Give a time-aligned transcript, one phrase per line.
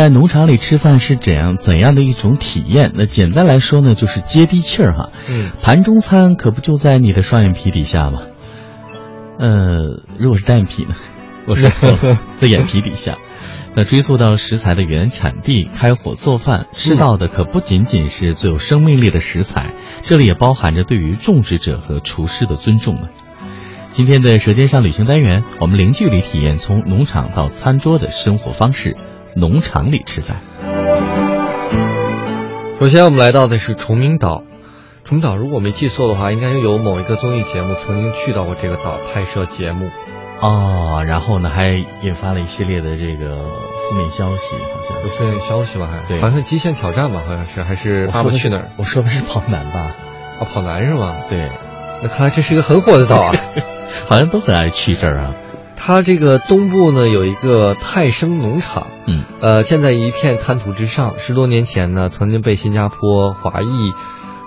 [0.00, 2.92] 在农场里吃饭是怎样怎样的一种体验？
[2.94, 5.10] 那简单来说呢，就是接地气儿哈。
[5.28, 8.22] 嗯，盘中餐可不就在你的双眼皮底下吗？
[9.38, 10.94] 呃，如果是单眼皮呢？
[11.46, 13.18] 我说错了， 在眼皮底下。
[13.74, 23.08] 那追溯到食材的原产地，开火做饭，吃到的可不仅仅是最有生命力的食材，这里也包含着对于种植者和厨师的尊重呢。
[23.92, 28.96] 今天的《舌尖上旅行》单元，我们零距离体验从农场到餐桌的生活方式，
[29.36, 30.40] 农场里吃饭。
[32.80, 34.42] 首先，我们来到的是崇明岛。
[35.04, 39.90] 崇明岛，如果我没记错的话，应该有某一个综艺节目曾经去到过这个岛拍摄节目。
[40.40, 41.68] 哦，然后呢，还
[42.02, 43.44] 引发了一系列的这个
[43.88, 45.86] 负面消息，好像负面消息吧？
[45.86, 47.22] 还对，好像极限挑战吧？
[47.26, 48.68] 好像是还是爸爸去哪儿？
[48.76, 49.94] 我说的是跑男吧？
[50.40, 51.16] 啊，跑男是吗？
[51.28, 51.50] 对，
[52.02, 53.34] 那看来这是一个很火的岛啊，
[54.08, 55.34] 好像都很爱去这儿啊。
[55.82, 61.14] 它这个东部呢有一个泰生农场，嗯，呃，建在一片滩涂之上。
[61.16, 63.66] 十多年前呢，曾经被新加坡华裔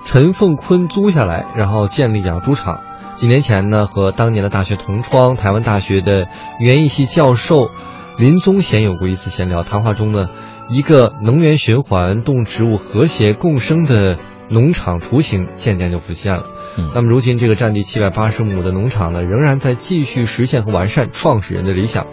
[0.06, 2.82] 陈凤坤租下来，然后建立养猪场。
[3.16, 6.28] 几年前呢，和当年的大学同窗、台湾大学的
[6.60, 7.72] 园艺系教授
[8.18, 9.64] 林宗贤有过一次闲聊。
[9.64, 10.30] 谈话中呢，
[10.70, 16.46] 一个能源循环、动植物和谐共生的农场雏形渐渐就浮现了。
[16.78, 22.08] 嗯，那么如今这个占地七百八十亩的农场呢，仍然在继续实现和完善创始人的理想，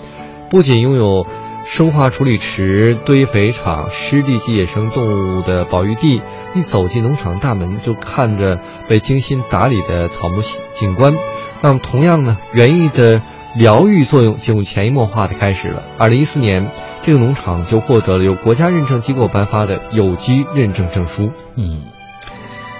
[0.51, 1.27] 不仅拥有
[1.67, 6.21] 生化处理池、堆肥场、湿地及野生动物的保育地。
[6.53, 8.59] 一走进农场大门，就看着
[8.89, 10.43] 被精心打理的草木
[10.75, 11.15] 景观。
[11.63, 13.23] 那么，同样呢，园艺的
[13.55, 15.85] 疗愈作用进入潜移默化的开始了。
[15.97, 16.69] 二零一四年，
[17.05, 21.31] 这个农场就获得了由国家认证机构颁发的有机认证证书。
[21.55, 21.83] 嗯，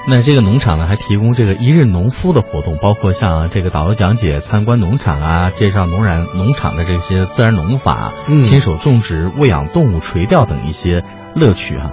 [0.09, 11.93] 那这个农场呢，还提供这个一日农夫的活动，包括像这个导游讲解、参观农场啊，介绍农然农场的这些自然农法、嗯亲手种植、喂养动物、垂钓等一些乐趣啊。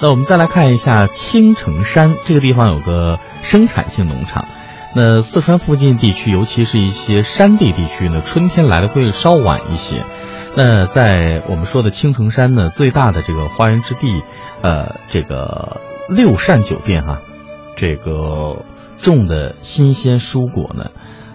[0.00, 4.44] 那我们再来看一下青城山这个地方有个生产性农场。
[4.94, 10.04] 那四川附近地区，尤其是一些山地地区呢，春天来的会稍晚一些。
[10.56, 14.22] 那在我们说的青城山呢，最大的这个花园之地，
[14.62, 17.20] 呃，这个六善酒店哈，
[17.76, 18.64] 这个
[18.96, 20.90] 种的新鲜蔬果呢，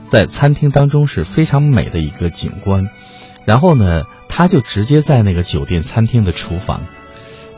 [0.09, 2.89] 在餐厅当中是非常美的一个景观。
[3.45, 6.87] 然后呢，他就直接在那个酒店餐厅的厨房。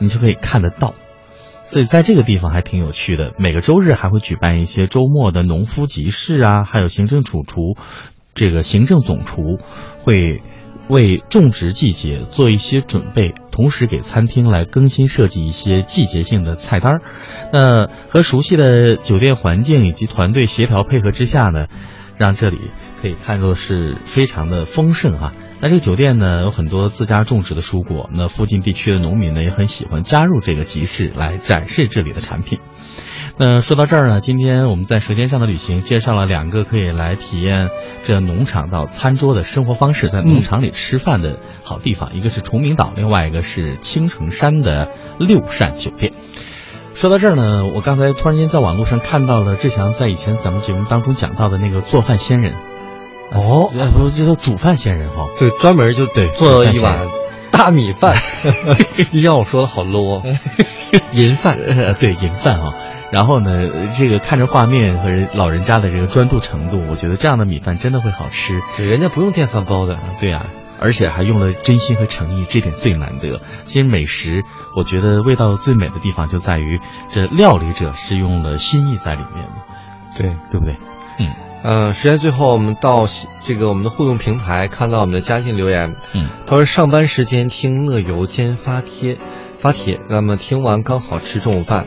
[0.00, 0.92] 你就可以看得到，
[1.66, 3.32] 所以在这个地方还挺有趣的。
[3.38, 7.76] 每个周日还会举办一些周末的农夫集市啊，还有行政主厨，
[8.34, 9.60] 这个行政总厨
[10.00, 10.42] 会
[10.88, 17.02] 为种植季节做一些准备，同时给餐厅来更新设计一些季节性的菜单儿。
[17.52, 21.68] 那和熟悉的酒店环境以及团队协调配合之下呢，
[22.16, 22.70] 让这里。
[23.00, 25.32] 可以看作是非常的丰盛啊。
[25.60, 28.08] 那这个酒店呢，有很多自家种植的蔬果。
[28.14, 32.60] 那附近地区的农民呢，也很喜欢加入这个集市来展示这里的产品。
[33.36, 37.68] 那说到这儿呢，今天我们在《舌尖上的旅行》介绍了两个可以来体验
[38.04, 46.12] 这农场到餐桌的生活方式，在农场里吃饭的好地方，一个是崇明岛，另外一个是青城山的六善酒店。
[46.94, 52.54] 说到这儿呢，我刚才突然间在网络上看到了志强在以前咱们节目当中讲到的那个做饭仙人。
[53.32, 57.08] 哦，不这叫煮饭仙人哈，对，专门就对做一碗
[57.50, 58.14] 大米饭，
[59.10, 60.22] 你让我说的好 low，
[61.12, 61.58] 银饭，
[61.98, 62.74] 对银饭啊。
[63.14, 63.48] 然后呢，
[63.96, 68.60] 这个看着画面和老人家的这个专注程度，我觉得这样的米饭真的会好吃。
[68.76, 70.46] 人家不用电饭煲的，对呀，
[70.80, 73.40] 而且还用了真心和诚意，这点最难得。
[73.66, 74.42] 其实美食，
[74.74, 76.80] 我觉得味道最美的地方就在于
[77.14, 80.74] 这料理者是用了心意在里面的，对对不对？
[81.20, 81.32] 嗯。
[81.62, 83.06] 呃，时间最后我们到
[83.44, 89.18] 这个我们的互动平台看到我们的嘉靖留言，嗯，他说上班时间听乐游兼发帖
[89.60, 91.86] 发帖，那么听完刚好吃中午饭，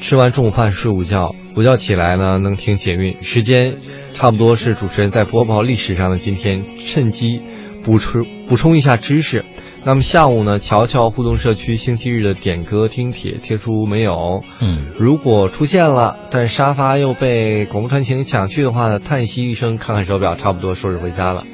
[0.00, 3.76] 吃完中午饭睡午觉，午觉起来呢能听捷运，时间
[4.14, 7.40] 差不多是主持人在播报历史上的今天，趁机
[7.84, 9.44] 补充补充一下知识。
[9.84, 10.58] 那么下午呢？
[10.58, 14.42] 瞧瞧互动社区星期日的点歌听帖贴出没有？
[14.60, 18.98] 嗯，如果出现了，但沙发又被广播传情抢去的话呢？
[18.98, 21.44] 叹息一声，看看手表，差不多收拾回家了。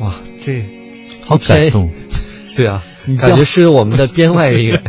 [0.00, 0.62] 哇，这
[1.22, 1.88] 好感动。
[2.56, 2.84] 对啊，
[3.18, 4.82] 感觉是我们的 编外人员。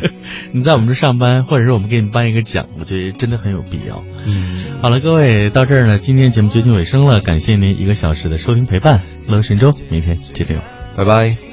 [0.53, 4.03] 你在我们这上班，或者是我们给你颁一个奖，我觉得真的很有必要。
[4.25, 8.99] 嗯，好了，各位到这儿呢，今天节目接近尾声了，感谢您一个小时的收听陪伴。
[9.27, 10.61] 乐神州，明天接着有，
[10.95, 11.50] 拜拜。